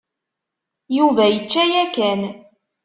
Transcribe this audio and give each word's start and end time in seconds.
Yuba 0.97 1.23
yečča 1.29 1.63
yakan. 1.73 2.21